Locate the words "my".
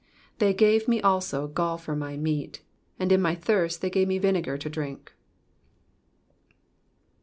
1.95-2.17, 3.21-3.35